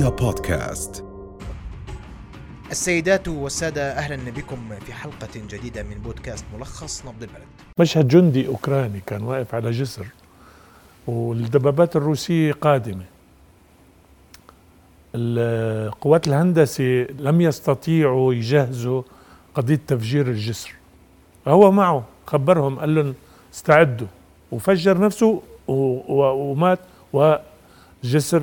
[0.00, 1.04] رؤيا بودكاست.
[2.70, 7.46] السيدات والسادة أهلا بكم في حلقة جديدة من بودكاست ملخص نبض البلد.
[7.78, 10.06] مشهد جندي أوكراني كان واقف على جسر
[11.06, 13.04] والدبابات الروسية قادمة.
[15.14, 19.02] القوات الهندسة لم يستطيعوا يجهزوا
[19.54, 20.74] قضية تفجير الجسر.
[21.48, 23.14] هو معه خبرهم قال لهم
[23.54, 24.08] استعدوا.
[24.52, 26.78] وفجر نفسه ومات
[27.12, 28.42] وجسر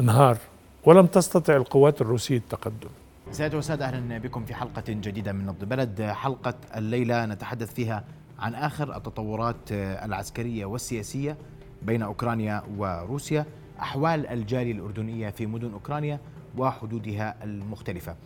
[0.00, 0.36] انهار.
[0.84, 2.88] ولم تستطع القوات الروسية التقدم.
[3.30, 6.02] سيدات وسادة أهلا بكم في حلقة جديدة من نبض بلد.
[6.02, 8.04] حلقة الليلة نتحدث فيها
[8.38, 11.36] عن آخر التطورات العسكرية والسياسية
[11.82, 13.46] بين أوكرانيا وروسيا
[13.80, 16.20] أحوال الجالية الأردنية في مدن أوكرانيا
[16.56, 18.16] وحدودها المختلفة.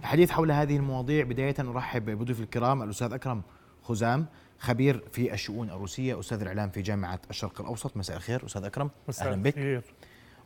[0.00, 3.42] الحديث حول هذه المواضيع بداية أرحب بضيوف الكرام الأستاذ أكرم
[3.82, 4.26] خزام
[4.58, 7.96] خبير في الشؤون الروسية أستاذ الإعلام في جامعة الشرق الأوسط.
[7.96, 8.90] مساء الخير أستاذ أكرم.
[9.08, 9.58] مساء أهلا بك.
[9.58, 9.82] الخير.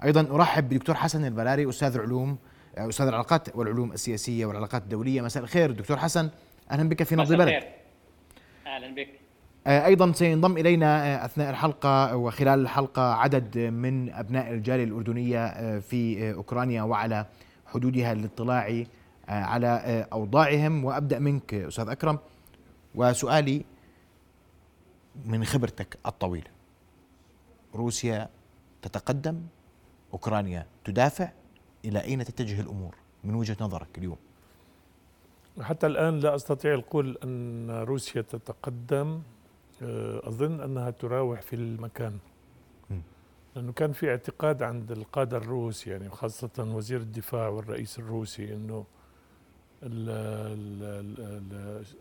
[0.04, 2.38] أيضا أرحب بدكتور حسن البلاري أستاذ العلوم
[2.78, 5.22] أستاذ العلاقات والعلوم السياسية والعلاقات الدولية.
[5.22, 6.30] مساء الخير دكتور حسن.
[6.70, 7.48] أهلا بك في نبض البلد.
[7.48, 7.70] الخير.
[8.66, 9.08] أهلا بك.
[9.66, 17.26] أيضا سينضم إلينا أثناء الحلقة وخلال الحلقة عدد من أبناء الجالية الأردنية في أوكرانيا وعلى
[17.66, 18.84] حدودها للاطلاع
[19.28, 20.84] على أوضاعهم.
[20.84, 22.18] وأبدأ منك أستاذ أكرم.
[22.94, 23.64] وسؤالي
[25.24, 26.50] من خبرتك الطويله
[27.74, 28.28] روسيا
[28.82, 29.40] تتقدم؟
[30.12, 31.28] أوكرانيا تدافع؟
[31.84, 34.16] إلى أين تتجه الأمور من وجهة نظرك اليوم؟
[35.60, 39.22] حتى الآن لا أستطيع القول أن روسيا تتقدم.
[39.82, 42.18] آه، أظن أنها تراوح في المكان.
[42.90, 43.00] مم.
[43.56, 48.84] لأنه كان في اعتقاد عند القادة الروس يعني خاصة وزير الدفاع والرئيس الروسي ال-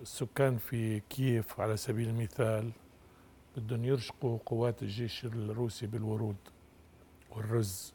[0.01, 2.71] السكان في كييف على سبيل المثال
[3.57, 6.35] بدهم يرشقوا قوات الجيش الروسي بالورود.
[7.35, 7.93] والرز.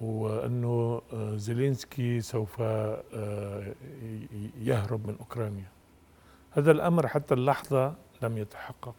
[0.00, 3.74] وأنه آه، زيلينسكي سوف آه،
[4.60, 5.68] يهرب من أوكرانيا.
[6.50, 8.94] هذا الأمر حتى اللحظة لم يتحقق.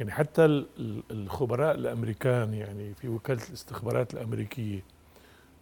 [0.00, 4.82] يعني حتى ال- ال- الخبراء الأمريكان يعني في وكالة الاستخبارات الأمريكية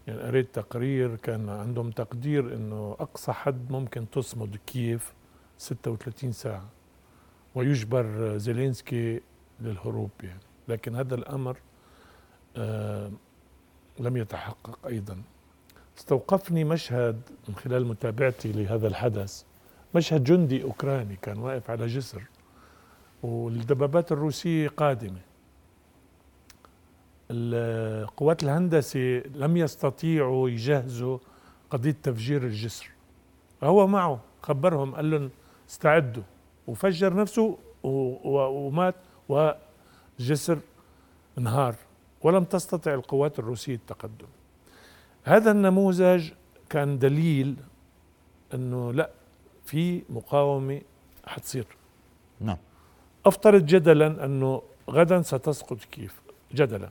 [0.07, 5.13] يعني قريت تقرير كان عندهم تقدير إنه أقصى حد ممكن تصمد كييف
[5.59, 6.69] 36 ساعة.
[7.55, 9.21] ويجبر زيلينسكي
[9.61, 10.41] للهروب يعني.
[10.69, 11.66] لكن هذا الأمر آه
[14.01, 15.23] لم يتحقق أيضا.
[15.99, 19.43] استوقفني مشهد من خلال متابعتي لهذا الحدث.
[19.95, 22.23] مشهد جندي أوكراني كان واقف على جسر
[23.23, 25.21] والدبابات الروسية قادمة.
[27.31, 31.19] القوات الهندسة لم يستطيعوا يجهزوا
[31.71, 32.91] قضية تفجير الجسر.
[33.63, 35.31] هو معه خبرهم قال لهم
[35.71, 36.23] استعدوا.
[36.67, 38.95] وفجر نفسه ومات
[39.29, 40.59] وجسر
[41.39, 41.75] انهار.
[42.23, 44.27] ولم تستطع القوات الروسية التقدم.
[45.25, 46.31] هذا النموذج
[46.71, 47.57] كان دليل
[48.55, 49.11] أنه لا
[49.65, 50.81] في مقاومة
[51.27, 51.67] حتصير
[52.41, 52.57] نعم.
[53.27, 56.21] افترض جدلا أنه غدا ستسقط كيف
[56.55, 56.91] جدلا.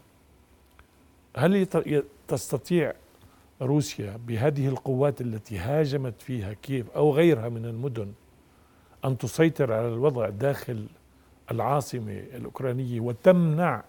[1.37, 1.67] هل
[2.27, 2.93] تستطيع
[3.61, 8.13] روسيا بهذه القوات التي هاجمت فيها كييف أو غيرها من المدن
[9.05, 10.87] أن تسيطر على الوضع داخل
[11.51, 13.83] العاصمة الأوكرانية وتمنع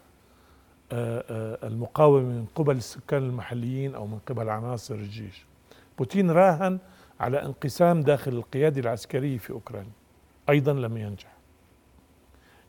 [0.92, 5.46] آه، آه، المقاومة من قبل السكان المحليين أو من قبل عناصر الجيش.
[5.98, 6.78] بوتين راهن
[7.20, 9.92] على انقسام داخل القيادة العسكرية في أوكرانيا.
[10.50, 11.32] أيضا لم ينجح.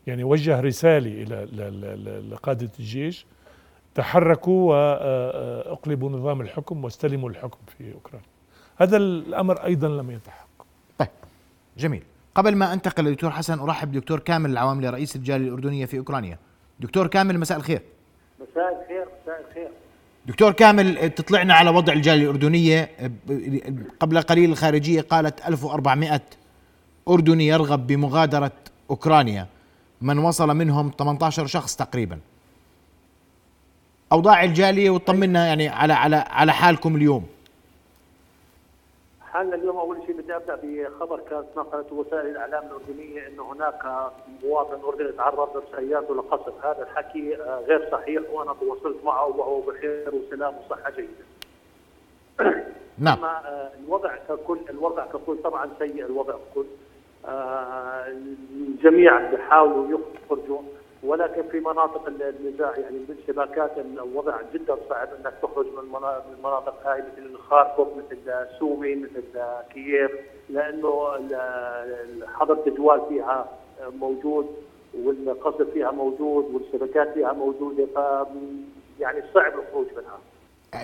[0.06, 0.60] يعني وجه
[1.56, 3.26] ل- ل- لقادة الجيش
[3.94, 8.26] تحركوا واقلبوا نظام الحكم واستلموا الحكم في أوكرانيا.
[8.76, 10.66] هذا الأمر أيضا لم يتحقق.
[10.98, 11.08] طيب
[11.78, 12.02] جميل
[12.34, 16.38] قبل ما أنتقل لدكتور حسن أرحب بدكتور كامل العواملي رئيس الجالية الأردنية في أوكرانيا
[16.80, 17.82] دكتور كامل مساء الخير
[18.40, 19.68] مساء الخير مساء الخير.
[20.26, 22.90] دكتور كامل تطلعنا على وضع الجالية الأردنية.
[24.00, 26.20] قبل قليل الخارجية قالت 1400
[27.08, 28.52] أردني يرغب بمغادرة
[28.90, 29.46] أوكرانيا.
[30.00, 32.18] من وصل منهم 18 شخص تقريبا.
[34.12, 37.26] أوضاع الجالية وطمنا يعني على على على حالكم اليوم.
[39.38, 44.10] حالنا اليوم أول شيء بدي أبدأ بخبر كانت نقلته وسائل الإعلام الأردنية إنه هناك
[44.44, 47.34] مواطن أردني تعرض بسيارته لقصف، هذا الحكي
[47.66, 51.24] غير صحيح وأنا تواصلت معه وهو بخير وسلام وصحة جيدة.
[53.04, 53.18] نعم.
[53.18, 56.66] أما آه، الوضع ككل الوضع ككل طبعا سيء الوضع ككل.
[57.24, 60.00] آه، الجميع بيحاولوا
[60.30, 60.62] يخرجوا.
[61.02, 66.74] ولكن في مناطق النزاع يعني بالشباكات الوضع جدا صعب إنك تخرج من منا- من المناطق
[66.86, 69.40] هاي مثل خاركوف مثل سومي مثل
[69.74, 70.10] كييف
[70.50, 71.08] لأنه
[72.34, 73.46] حظر التجوال فيها
[74.00, 74.46] موجود
[75.04, 77.98] والقصف فيها موجود والشبكات فيها موجودة ف
[79.00, 80.18] يعني صعب الخروج منها.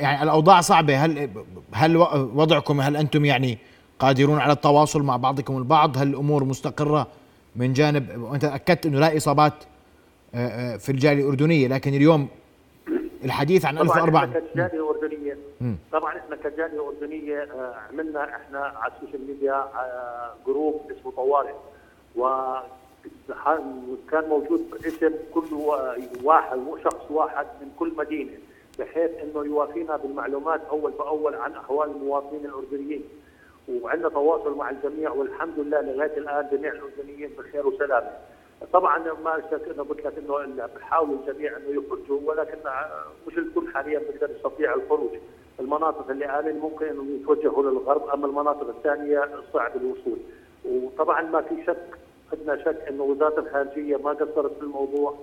[0.00, 1.30] يعني الأوضاع صعبة هل
[1.72, 1.96] هل
[2.34, 3.58] وضعكم هل أنتم يعني
[3.98, 7.06] قادرون على التواصل مع بعضكم البعض هل الأمور مستقرة
[7.56, 9.52] من جانب وأنت أكدت إنه لا إصابات
[10.78, 12.28] في الجالية الأردنية لكن اليوم
[13.24, 15.36] الحديث عن 1004 طبعا كجالية أردنية.
[15.92, 19.64] طبعا إحنا كجالية أردنية آه، عملنا إحنا على السوشيال ميديا
[20.46, 21.52] جروب اسمه طوارئ.
[22.16, 22.26] و
[24.10, 25.44] كان موجود اسم كل
[26.24, 28.32] واحد وشخص واحد من كل مدينة
[28.78, 33.02] بحيث إنه يوافينا بالمعلومات أول بأول عن أحوال المواطنين الأردنيين.
[33.68, 38.10] وعندنا تواصل مع الجميع والحمد لله لغاية الآن جميع الأردنيين بخير وسلامة.
[38.72, 39.30] طبعا ما
[39.66, 40.38] أنه قلت لك أنه
[40.76, 42.58] بحاول الجميع أنه يخرجوا ولكن
[43.26, 45.10] مش الكل حاليا بيقدر يستطيع الخروج.
[45.60, 50.18] المناطق اللي امن ممكن انهم يتوجهوا للغرب أما المناطق الثانية صعب الوصول.
[50.64, 51.98] وطبعا ما في شك
[52.32, 55.14] عندنا شك أنه وزارة الخارجية ما قصرت في الموضوع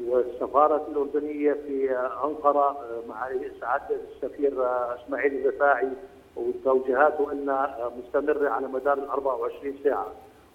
[0.00, 1.92] والسفاره الأردنية في
[2.24, 2.76] أنقرة
[3.08, 3.28] مع
[3.60, 4.52] سعاده السفير
[4.94, 5.88] إسماعيل الرفاعي
[6.36, 10.06] وتوجيهاته أنها مستمرة على مدار ال 24 ساعة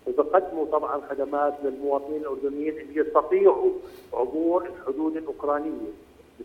[0.08, 3.72] وبقدموا طبعا خدمات للمواطنين الأردنيين اللي يستطيعوا
[4.14, 5.88] عبور الحدود الأوكرانية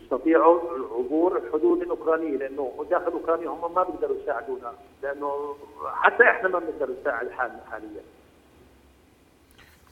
[0.03, 0.61] يستطيعوا
[0.99, 4.73] عبور الحدود الأوكرانية لأنه داخل أوكرانيا هم ما بيقدروا يساعدونا
[5.03, 5.55] لأنه
[5.87, 8.03] حتى إحنا ما بنقدر نساعد حالنا حاليا.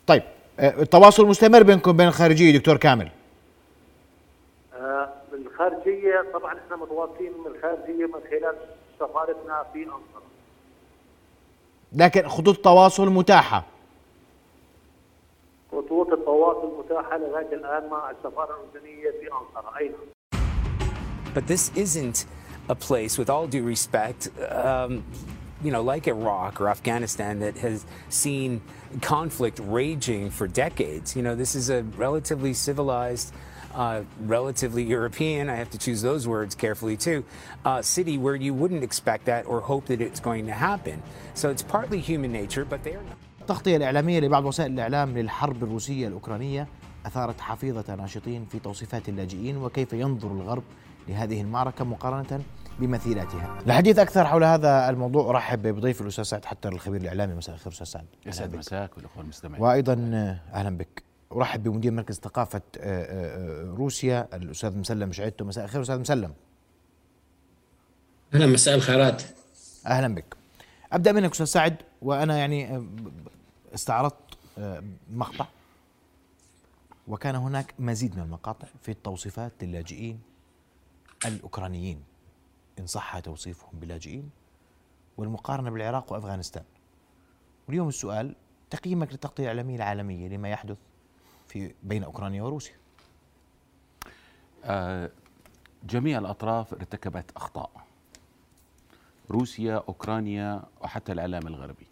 [0.06, 0.23] طيب
[0.61, 3.09] آه، التواصل مستمر بينكم بين الخارجية دكتور كامل.
[4.81, 8.55] آه الخارجية طبعا إحنا متواصلين من الخارجية من خلال
[9.00, 10.28] سفارتنا في أنقرة
[11.93, 13.64] لكن خطوط التواصل متاحة
[15.73, 19.93] خطوط التواصل متاحة لغاية الآن مع السفارة الأردنية في أنقرة أين
[21.35, 22.25] But this isn't
[22.69, 25.05] a place, with all due respect, um,
[25.62, 28.61] you know, like Iraq or Afghanistan that has seen
[29.02, 31.14] conflict raging for decades.
[31.14, 33.32] You know, this is a relatively civilized
[33.75, 37.25] uh, relatively European, I have to choose those words carefully too,
[37.65, 41.03] uh, city where you wouldn't expect that or hope that it's going to happen.
[41.35, 43.17] So it's partly human nature, but they are not.
[43.41, 46.67] التغطية الإعلامية لبعض وسائل الإعلام للحرب الروسية الأوكرانية
[47.06, 50.62] أثارت حفيظة ناشطين في توصيفات اللاجئين وكيف ينظر الغرب
[51.09, 52.43] لهذه المعركة مقارنة
[52.79, 53.59] بمثيلاتها.
[53.67, 57.87] الحديث أكثر حول هذا الموضوع أرحب بضيف الأستاذ سعد حتى الخبير الإعلامي مساء الخير أستاذ
[57.87, 58.06] سعد.
[58.26, 59.62] يسعد مساك والأخوة المستمعين.
[59.62, 59.94] وأيضا
[60.55, 61.07] أهلا بك.
[61.33, 66.35] أرحب بمدير مركز ثقافة آه، آه، آه، روسيا الأستاذ مسلم شعيدته مساء الخير أستاذ مسلم.
[68.35, 69.23] أهلا مساء الخيرات.
[69.87, 70.37] أهلا بك.
[70.93, 72.87] أبدأ منك أستاذ سعد وأنا يعني
[73.75, 74.39] استعرضت
[75.11, 75.47] مقطع
[77.09, 80.21] وكان هناك مزيد من المقاطع في التوصيفات للاجئين
[81.27, 82.03] الأوكرانيين.
[82.79, 84.31] إن صح توصيفهم بلاجئين
[85.17, 86.65] والمقارنة بالعراق وأفغانستان.
[87.69, 88.35] واليوم السؤال
[88.71, 90.77] تقييمك للتغطية الاعلاميه العالمية لما يحدث؟
[91.49, 92.75] في بين أوكرانيا وروسيا؟
[94.65, 95.11] آه
[95.85, 97.71] جميع الأطراف ارتكبت أخطاء.
[99.31, 101.87] روسيا، أوكرانيا وحتى الإعلام الغربي.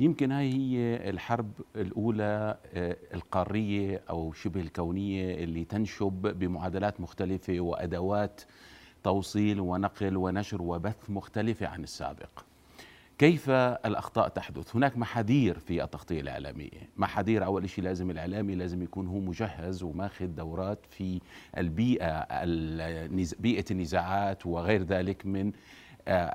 [0.00, 8.40] يمكن هاي هي الحرب الأولى آه القارية أو شبه الكونية اللي تنشب بمعادلات مختلفة وأدوات
[9.04, 12.30] توصيل ونقل ونشر وبث مختلفة عن السابق.
[13.22, 19.06] كيف الأخطاء تحدث؟ هناك محاذير في التغطية الإعلامية محاذير أول شيء لازم الإعلامي لازم يكون
[19.06, 21.20] هو مجهز وماخذ دورات في
[21.58, 22.26] البيئة
[23.38, 25.52] بيئة النزاعات وغير ذلك من
[26.08, 26.32] آه،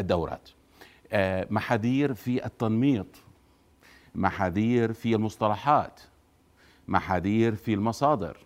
[0.00, 0.48] الدورات.
[1.12, 3.16] آه، محاذير في التنميط.
[4.14, 6.00] محاذير في المصطلحات.
[6.88, 8.45] محاذير في المصادر.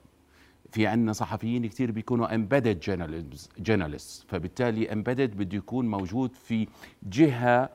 [0.73, 2.77] في عندنا صحفيين كثير بيكونوا embedded
[3.69, 4.25] journalists.
[4.29, 6.69] فبالتالي embedded بده يكون موجود في
[7.03, 7.69] جهة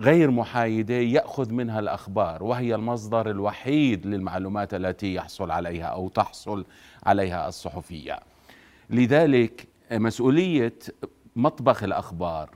[0.00, 6.64] غير محايدة يأخذ منها الأخبار وهي المصدر الوحيد للمعلومات التي يحصل عليها أو تحصل
[7.06, 8.18] عليها الصحفية.
[8.90, 10.74] لذلك مسؤولية
[11.36, 12.50] مطبخ الأخبار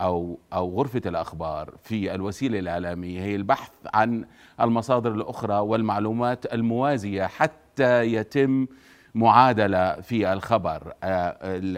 [0.00, 4.24] أو أو غرفة الأخبار في الوسيلة الإعلامية هي البحث عن
[4.60, 8.66] المصادر الأخرى والمعلومات الموازية حتى يتم
[9.14, 11.36] معادلة في الخبر آه،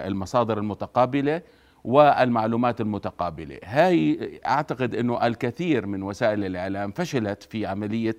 [0.08, 1.42] المصادر المتقابلة
[1.84, 3.58] والمعلومات المتقابلة.
[3.64, 8.16] هاي أعتقد إنه الكثير من وسائل الإعلام فشلت في عملية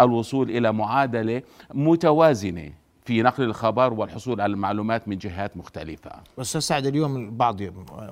[0.00, 1.42] الوصول إلى معادلة
[1.74, 2.72] متوازنة
[3.04, 6.10] في نقل الخبر والحصول على المعلومات من جهات مختلفة.
[6.38, 7.60] أستاذ سعد اليوم البعض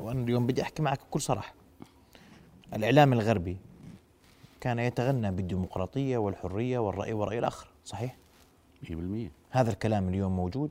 [0.00, 1.54] وأنا اليوم بدي أحكي معك بكل صراحة.
[2.74, 3.56] الإعلام الغربي
[4.60, 8.16] كان يتغنى بالديمقراطية والحرية والرأي والرأي الآخر صحيح؟
[8.84, 10.70] 100% هذا الكلام اليوم موجود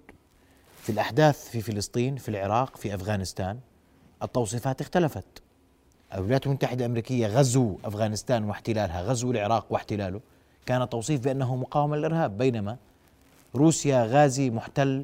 [0.81, 3.59] في الأحداث في فلسطين في العراق في أفغانستان.
[4.23, 5.25] التوصيفات اختلفت.
[6.13, 10.21] الولايات المتحدة الأمريكية غزو أفغانستان واحتلالها غزو العراق واحتلاله
[10.65, 12.37] كان توصيف بأنه مقاومة للإرهاب.
[12.37, 12.77] بينما
[13.55, 15.03] روسيا غازي محتل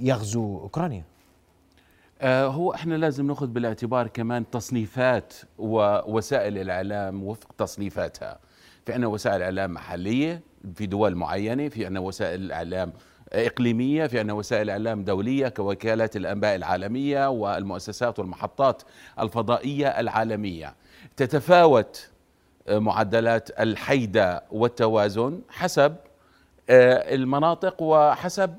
[0.00, 1.04] يغزو أوكرانيا.
[2.20, 8.38] آه، هو إحنا لازم نأخذ بالاعتبار كمان تصنيفات ووسائل الإعلام وفق تصنيفاتها.
[8.86, 10.40] في عندنا وسائل إعلام محلية
[10.74, 12.92] في دول معينة في عندنا وسائل اعلام
[13.32, 18.82] إقليمية في عندنا وسائل اعلام دولية كوكالات الأنباء العالمية والمؤسسات والمحطات
[19.20, 20.74] الفضائية العالمية.
[21.16, 22.08] تتفاوت
[22.68, 25.96] آه، معدلات الحيدة والتوازن حسب
[26.70, 28.52] آه، المناطق وحسب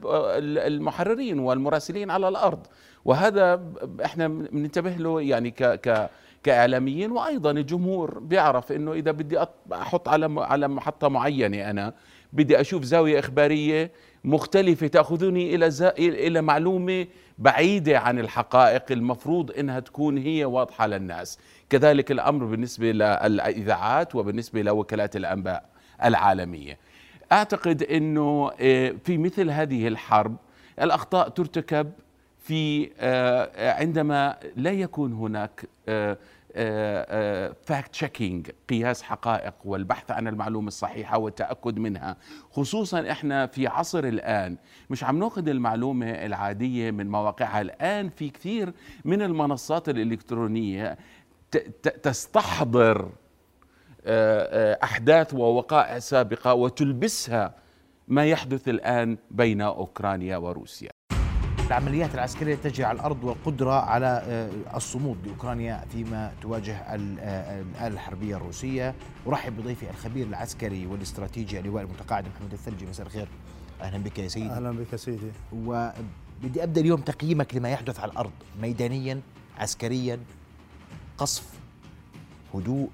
[0.68, 2.68] المحررين والمراسلين على الأرض.
[3.06, 3.62] وهذا
[4.06, 6.10] إحنا بننتبه له يعني ك ك
[6.44, 9.40] كإعلاميين وأيضا الجمهور بيعرف إنه إذا بدي
[9.74, 11.94] أحط على على محطة معينة أنا
[12.34, 13.92] بدي أشوف زاوية إخبارية
[14.24, 21.40] مختلفة تأخذني إلى إلى معلومة بعيدة عن الحقائق المفروض إنها تكون هي واضحة للناس.
[21.70, 25.70] كذلك الأمر بالنسبة للإذاعات وبالنسبة لوكالات الأنباء
[26.04, 26.78] العالمية.
[27.32, 30.36] أعتقد إنه آه، في مثل هذه الحرب
[30.82, 31.92] الأخطاء ترتكب
[32.50, 35.66] في آه، عندما لا يكون هناك
[37.66, 42.18] fact checking قياس حقائق والبحث عن المعلومة الصحيحة والتأكد منها
[42.52, 44.58] خصوصا إحنا في عصر الآن
[44.90, 48.74] مش عم نأخذ المعلومة العادية من مواقعها الآن في كثير
[49.06, 50.98] من المنصات الإلكترونية
[52.04, 53.12] تستحضر آه،
[54.76, 57.56] آه، أحداث ووقائع سابقة وتلبسها
[58.08, 60.99] ما يحدث الآن بين أوكرانيا وروسيا.
[61.70, 68.96] العمليات العسكرية تجري على الأرض والقدرة على آه، الصمود لأوكرانيا فيما تواجه الآلة الحربية الروسية.
[69.28, 72.86] أرحب بضيفي الخبير العسكري والاستراتيجي اللواء المتقاعد محمد الثلجي.
[72.86, 73.28] مساء الخير.
[73.82, 74.50] أهلا بك يا سيدي.
[74.50, 75.32] أهلا بك يا سيدي.
[75.54, 79.22] وبدي أبدأ اليوم تقييمك لما يحدث على الأرض ميدانيا
[79.58, 80.20] عسكريا
[81.18, 81.60] قصف
[82.54, 82.90] هدوء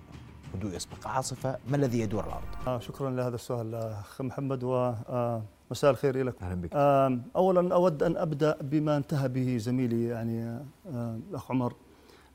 [0.56, 1.58] هدوء يسبق عاصفة.
[1.70, 4.64] ما الذي يدور على الأرض؟ آه شكرا لهذا السؤال أخ محمد.
[4.64, 5.42] ومساء
[5.72, 6.70] آه الخير لك أهلا بك.
[7.36, 10.44] أولا أود أن أبدأ بما انتهى به زميلي يعني
[10.92, 11.74] آه الأخ عمر.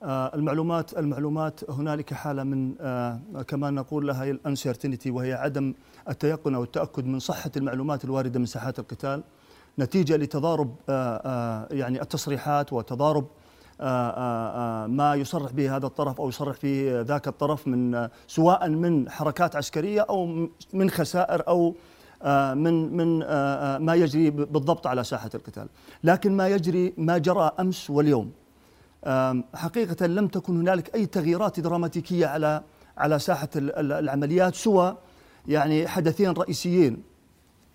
[0.02, 5.74] آه المعلومات المعلومات هنالك حالة من آه كما نقول لها الانسرتينتي وهي عدم
[6.08, 9.22] التيقن أو التأكد من صحة المعلومات الواردة من ساحات القتال.
[9.78, 10.74] نتيجة لتضارب
[11.70, 13.26] يعني التصريحات وتضارب
[14.88, 20.00] ما يصرح به هذا الطرف أو يصرح به ذاك الطرف من سواء من حركات عسكرية
[20.00, 21.74] أو من خسائر أو
[22.54, 23.18] من من
[23.84, 25.68] ما يجري بالضبط على ساحة القتال،
[26.04, 28.32] لكن ما يجري ما جرى أمس واليوم.
[29.54, 32.62] حقيقة لم تكن هنالك أي تغييرات دراماتيكية على
[32.98, 34.96] على ساحة العمليات سوى
[35.48, 37.02] يعني حدثين رئيسيين.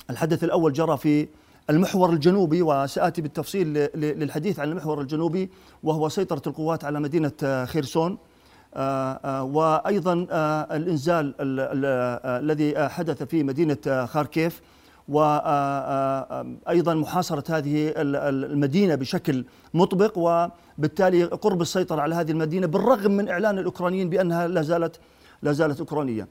[0.10, 1.28] الحدث الأول جرى في
[1.70, 5.50] المحور الجنوبي وسآتي بالتفصيل للحديث عن المحور الجنوبي
[5.84, 8.12] وهو سيطرة القوات على مدينة آه، خيرسون.
[8.12, 8.18] آه، آه،
[9.42, 10.28] وأيضا
[10.72, 11.34] الإنزال
[12.26, 14.62] الذي حدث في مدينة خاركيف.
[15.08, 20.18] وأيضا محاصرة هذه المدينة بشكل مطبق.
[20.18, 25.00] وبالتالي قرب السيطرة على هذه المدينة بالرغم من إعلان الأوكرانيين بأنها لا زالت
[25.42, 26.28] لا زالت أوكرانية.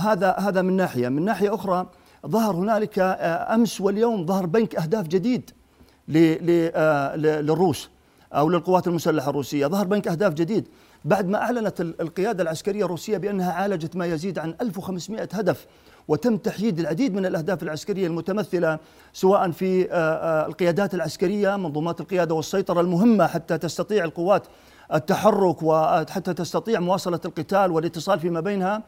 [0.00, 1.08] هذا هذا من ناحية.
[1.08, 1.86] من ناحية أخرى
[2.26, 5.50] ظهر هنالك آه، أمس واليوم ظهر بنك أهداف جديد
[6.16, 7.90] آه، للروس
[8.32, 9.66] أو للقوات المسلحة الروسية.
[9.66, 10.68] ظهر بنك أهداف جديد.
[11.04, 15.66] بعد ما أعلنت القيادة العسكرية الروسية بأنها عالجت ما يزيد عن 1500 هدف
[16.08, 18.78] وتم تحييد العديد من الأهداف العسكرية المتمثلة
[19.12, 24.42] سواء في آه، القيادات العسكرية منظومات القيادة والسيطرة المهمة حتى تستطيع القوات
[24.94, 28.82] التحرك وحتى تستطيع مواصلة القتال والاتصال فيما بينها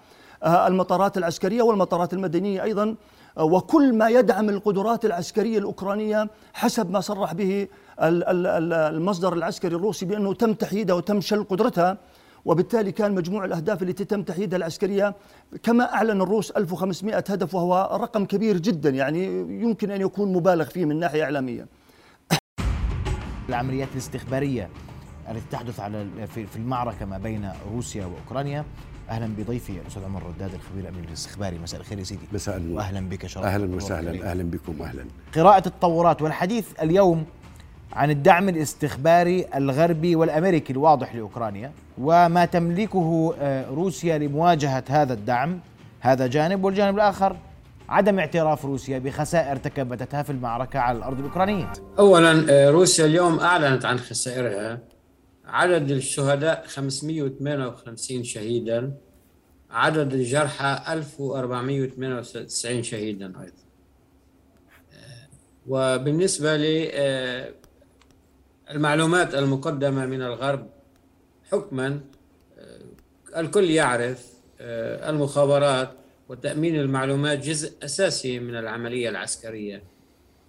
[0.44, 2.94] المطارات العسكرية والمطارات المدنية أيضا
[3.36, 7.68] وكل ما يدعم القدرات العسكرية الأوكرانية حسب ما صرح به
[8.02, 11.98] المصدر العسكري الروسي بأنه تم تحييدها وتم شل قدرتها
[12.44, 15.14] وبالتالي كان مجموع الأهداف التي تم تحييدها العسكرية
[15.62, 19.24] كما أعلن الروس 1500 هدف وهو رقم كبير جدا يعني
[19.62, 21.66] يمكن أن يكون مبالغ فيه من ناحية إعلامية.
[23.48, 24.68] العمليات الاستخبارية
[25.30, 28.64] التي تحدث على في المعركة ما بين روسيا وأوكرانيا.
[29.10, 31.58] أهلا بضيفي الأستاذ عمر رداد الخبير الامني الاستخباري.
[31.58, 32.22] مساء الخير يا سيدي.
[32.32, 32.76] مساء النور.
[32.76, 33.44] واهلا بك شرف.
[33.44, 34.30] أهلا وسهلا.
[34.30, 35.04] أهلا بكم أهلا
[35.34, 37.26] قراءة التطورات والحديث اليوم
[37.92, 45.60] عن الدعم الاستخباري الغربي والأمريكي الواضح لأوكرانيا وما تملكه آه، روسيا لمواجهة هذا الدعم
[46.00, 47.36] هذا جانب والجانب الآخر
[47.88, 51.72] عدم اعتراف روسيا بخسائر تكبدتها في المعركة على الأرض الأوكرانية.
[51.98, 54.78] اولا آه، روسيا اليوم أعلنت عن خسائرها.
[55.44, 58.94] عدد الشهداء 558 شهيدا.
[59.70, 63.26] عدد الجرحى 1498 شهيدا.
[63.26, 63.62] أيضا
[65.66, 66.56] وبالنسبة
[68.72, 70.66] للمعلومات المقدمة من الغرب
[71.52, 72.00] حكما
[73.36, 74.32] الكل يعرف
[75.08, 75.90] المخابرات
[76.28, 79.82] وتأمين المعلومات جزء أساسي من العملية العسكرية.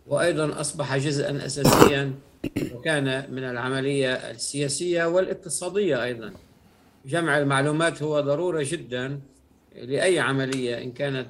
[0.07, 2.13] وأيضا أصبح جزءا أساسيا
[2.73, 6.33] وكان من العملية السياسية والاقتصادية أيضا.
[7.05, 9.19] جمع المعلومات هو ضرورة جدا
[9.75, 11.27] لأي عملية إن كانت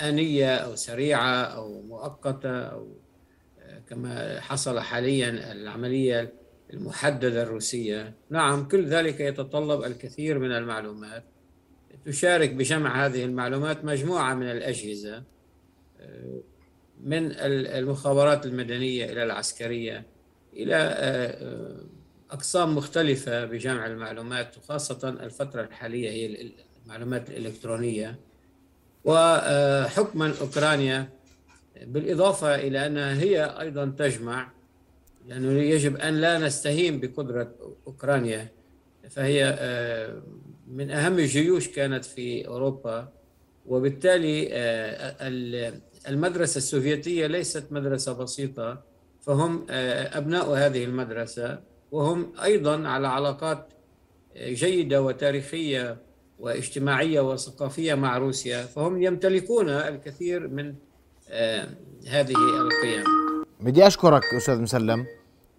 [0.00, 3.05] آنية أو سريعة أو مؤقتة أو آه،
[3.88, 6.32] كما حصل حاليا العملية
[6.72, 8.14] المحددة الروسية.
[8.30, 11.24] نعم كل ذلك يتطلب الكثير من المعلومات.
[12.04, 15.22] تشارك بجمع هذه المعلومات مجموعة من الأجهزة
[17.00, 20.06] من المخابرات المدنية إلى العسكرية
[20.52, 21.80] إلى آه،
[22.30, 26.52] أقسام مختلفة بجمع المعلومات وخاصة الفترة الحالية هي
[26.84, 28.18] المعلومات الإلكترونية.
[29.04, 31.08] وحكما أوكرانيا
[31.82, 34.52] بالإضافة إلى أنها هي أيضا تجمع
[35.26, 37.54] لأنه يجب أن لا نستهين بقدرة
[37.86, 38.48] أوكرانيا
[39.10, 40.22] فهي آه،
[40.68, 43.08] من أهم الجيوش كانت في أوروبا
[43.66, 45.16] وبالتالي آه،
[46.08, 48.82] المدرسة السوفيتية ليست مدرسة بسيطة
[49.20, 51.60] فهم آه، أبناء هذه المدرسة
[51.92, 53.68] وهم أيضا على علاقات
[54.36, 55.98] جيدة وتاريخية
[56.38, 60.74] واجتماعية وثقافية مع روسيا فهم يمتلكون الكثير من
[61.30, 63.04] هذه القيم.
[63.60, 65.06] بدي أشكرك أستاذ مسلم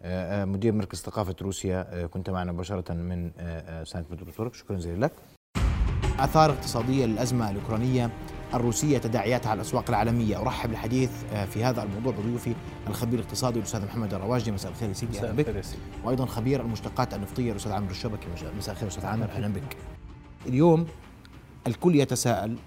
[0.01, 3.31] آه، آه، مدير مركز ثقافة روسيا آه، كنت معنا مباشرة من
[3.83, 5.11] سانت بطرسبرغ شكرا جزيلا لك.
[6.19, 8.09] آثار اقتصادية للأزمة الأوكرانية
[8.53, 10.41] الروسية تداعياتها على الأسواق العالمية.
[10.41, 11.11] أرحب بالحديث
[11.53, 12.53] في هذا الموضوع بضيوفي
[12.87, 15.63] الخبير الاقتصادي الأستاذ محمد الرواجي مساء الخير سيدي أهلا بك.
[16.03, 18.27] وأيضا خبير المشتقات النفطية الأستاذ عامر الشبكي.
[18.57, 19.77] مساء الخير أستاذ عامر أهلا بك.
[20.45, 20.87] اليوم
[21.67, 22.57] الكل يتساءل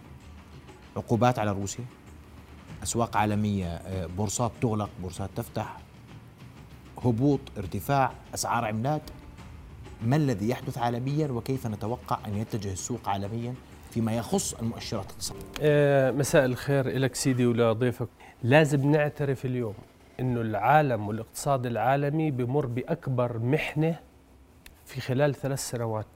[0.96, 1.84] عقوبات على روسيا.
[2.82, 3.80] أسواق عالمية
[4.16, 5.76] بورصات تغلق بورصات تفتح
[7.04, 9.02] هبوط ارتفاع أسعار عملات.
[10.06, 13.54] ما الذي يحدث عالميا وكيف نتوقع أن يتجه السوق عالميا
[13.90, 18.08] فيما يخص المؤشرات الاقتصادية؟ آه مساء الخير لك سيدي ولضيفك
[18.42, 19.74] لازم نعترف اليوم
[20.20, 23.96] إنه العالم والاقتصاد العالمي بمر بأكبر محنة
[24.86, 26.06] في خلال ثلاث سنوات.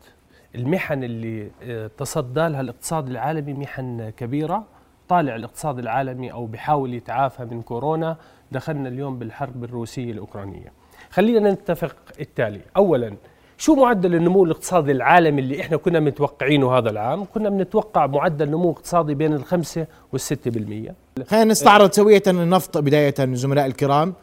[0.55, 4.65] المحن اللي آه، تصدى لها الاقتصاد العالمي محن كبيرة.
[5.09, 8.17] طالع الاقتصاد العالمي أو بحاول يتعافى من كورونا
[8.53, 10.73] دخلنا اليوم بالحرب الروسية الأوكرانية.
[11.11, 12.61] خلينا نتفق التالي.
[12.77, 13.17] اولا
[13.59, 18.71] شو معدل النمو الاقتصادي العالمي اللي إحنا كنا متوقعينه هذا العام؟ كنا بنتوقع معدل نمو
[18.71, 20.95] اقتصادي بين الخمسة والستة بالمية.
[21.27, 24.14] خلينا نستعرض سوية النفط بداية زملاء الكرام.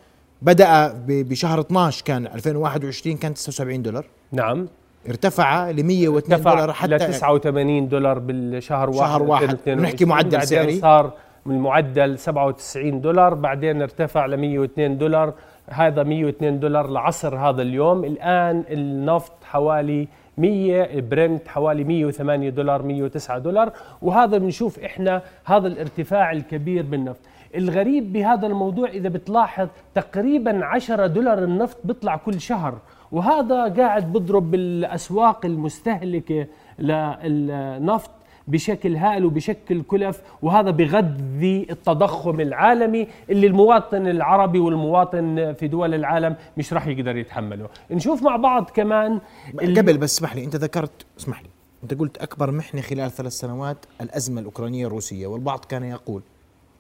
[0.42, 4.06] بدأ بشهر 12 كان 2021 كان 79 دولار.
[4.32, 4.68] نعم.
[5.10, 10.80] ارتفع ل 102 دولار حتى ل 89 دولار بالشهر واحد شهر واحد نحكي معدل سعري.
[10.80, 11.14] صار
[11.46, 15.34] من معدل 97 دولار بعدين ارتفع ل 102 دولار.
[15.70, 18.06] هذا 102 دولار لعصر هذا اليوم.
[18.06, 23.72] الآن النفط حوالي 100 برنت حوالي 108 دولار 109 دولار.
[24.02, 27.20] وهذا بنشوف إحنا هذا الارتفاع الكبير بالنفط.
[27.56, 32.78] الغريب بهذا الموضوع إذا بتلاحظ تقريبا 10 دولار النفط بيطلع كل شهر.
[33.12, 36.48] وهذا قاعد بضرب بالأسواق المستهلكة
[36.80, 38.12] للنفط
[38.48, 46.36] بشكل هائل وبشكل كلف وهذا بغذي التضخم العالمي اللي المواطن العربي والمواطن في دول العالم
[46.58, 47.70] مش راح يقدر يتحمله.
[47.92, 49.20] نشوف مع بعض كمان
[49.60, 51.50] قبل بس اسمح لي انت ذكرت اسمح لي
[51.84, 56.22] انت قلت أكبر محنة خلال ثلاث سنوات الأزمة الأوكرانية الروسية والبعض كان يقول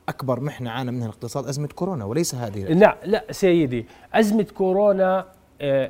[0.09, 5.25] أكبر محنة عانى منها الاقتصاد أزمة كورونا وليس هذه لا لا سيدي أزمة كورونا
[5.61, 5.89] آه،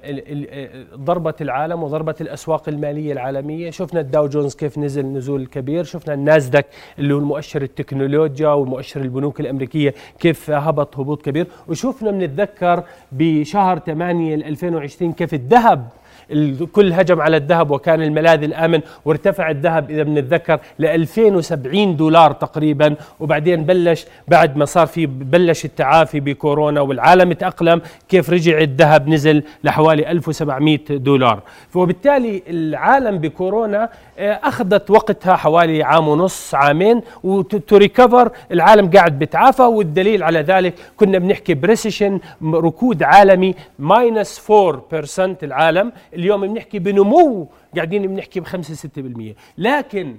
[0.50, 6.14] آه، ضربت العالم وضربت الأسواق المالية العالمية، شفنا الداو جونز كيف نزل نزول كبير، شفنا
[6.14, 6.66] الناسداك
[7.00, 14.36] اللي هو المؤشر التكنولوجيا والمؤشر البنوك الأمريكية كيف هبط هبوط كبير، وشفنا بنتذكر بشهر 8
[14.36, 15.88] 2020 كيف الذهب
[16.32, 22.96] الكل هجم على الذهب وكان الملاذ الآمن وارتفع الذهب إذا بنتذكر ل 2070 دولار تقريبا.
[23.20, 29.44] وبعدين بلش بعد ما صار في بلش التعافي بكورونا والعالم تأقلم كيف رجع الذهب؟ نزل
[29.64, 31.40] لحوالي 1700 دولار.
[31.76, 33.90] وبالتالي العالم بكورونا
[34.20, 39.62] آه، أخذت وقتها حوالي عام ونص عامين وت recover العالم قاعد بتعافى.
[39.64, 47.48] والدليل على ذلك كنا بنحكي ب recession ركود عالمي minus 4% العالم اليوم بنحكي بنمو
[47.76, 48.90] قاعدين بنحكي ب 5
[49.34, 50.18] 6% لكن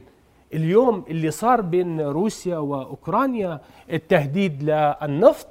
[0.55, 3.61] اليوم اللي صار بين روسيا وأوكرانيا
[3.93, 5.49] التهديد للنفط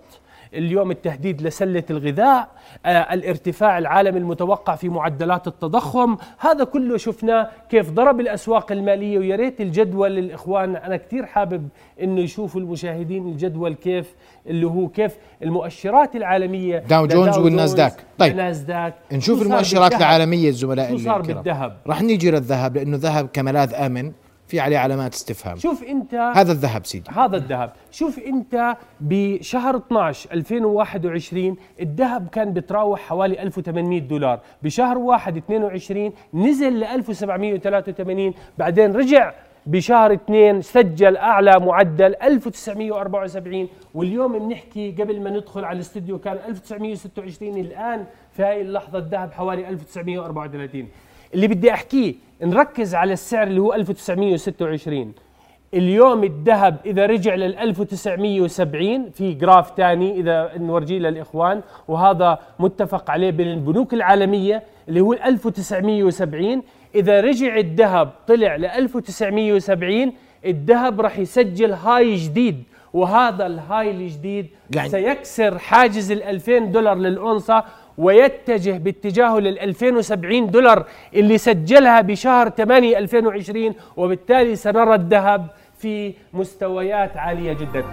[0.53, 2.47] اليوم التهديد لسلة الغذاء
[2.85, 6.17] آه الارتفاع العالمي المتوقع في معدلات التضخم.
[6.39, 11.67] هذا كله شفناه كيف ضرب الأسواق المالية ويا ريت الجدول الإخوان أنا كثير حابب
[12.01, 14.15] أنه يشوفوا المشاهدين الجدول كيف
[14.47, 20.97] اللي هو كيف المؤشرات العالمية داو جونز والناسداك طيب ناسداك نشوف المؤشرات العالمية الزملاء شو
[20.97, 21.77] صار بالذهب.
[21.87, 24.11] رح نيجي للذهب لأنه الذهب كملاذ آمن.
[24.51, 25.57] في عليه علامات استفهام.
[25.57, 27.11] شوف انت هذا الذهب سيدي.
[27.11, 27.73] هذا الذهب.
[27.91, 34.39] شوف انت بشهر 12 2021 الذهب كان بتراوح حوالي 1800 دولار.
[34.63, 39.33] بشهر 1 22 نزل ل 1783 بعدين رجع
[39.65, 47.57] بشهر اثنين سجل أعلى معدل 1974 واليوم بنحكي قبل ما ندخل على الاستوديو كان 1926
[47.57, 50.87] الآن في هاي اللحظة الذهب حوالي 1934
[51.33, 55.13] اللي بدي أحكيه نركز على السعر اللي هو 1926
[55.73, 63.29] اليوم الذهب إذا رجع لل 1970 في graph ثاني إذا نورجيه للإخوان وهذا متفق عليه
[63.31, 66.61] بين البنوك العالمية اللي هو 1970
[66.95, 70.13] إذا رجع الذهب طلع ل 1970
[70.45, 72.63] الذهب راح يسجل high جديد
[72.93, 77.63] وهذا ال high الجديد يعني سيكسر حاجز ال 2000 دولار للأونصة
[78.01, 87.17] ويتجه باتجاهه لل 2070 دولار اللي سجلها بشهر 8 2020 وبالتالي سنرى الذهب في مستويات
[87.17, 87.83] عالية جدا.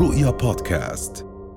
[0.00, 1.29] رؤيا بودكاست.